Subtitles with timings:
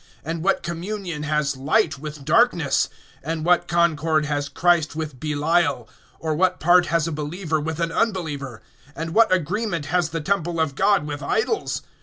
[0.25, 2.89] And what communion has light with darkness?
[3.23, 5.87] (15)And what concord has Christ with Belial?
[6.19, 8.63] Or what part has a believer with an unbeliever?
[8.97, 11.83] (16)And what agreement has the temple of God with idols?